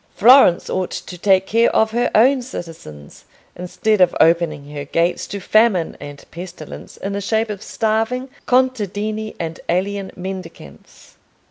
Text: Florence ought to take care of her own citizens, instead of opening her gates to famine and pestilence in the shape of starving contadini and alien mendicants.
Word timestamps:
Florence 0.15 0.67
ought 0.67 0.89
to 0.89 1.15
take 1.15 1.45
care 1.45 1.69
of 1.75 1.91
her 1.91 2.09
own 2.15 2.41
citizens, 2.41 3.25
instead 3.55 4.01
of 4.01 4.15
opening 4.19 4.71
her 4.71 4.83
gates 4.83 5.27
to 5.27 5.39
famine 5.39 5.95
and 5.99 6.25
pestilence 6.31 6.97
in 6.97 7.13
the 7.13 7.21
shape 7.21 7.51
of 7.51 7.61
starving 7.61 8.27
contadini 8.47 9.35
and 9.39 9.59
alien 9.69 10.11
mendicants. 10.15 11.17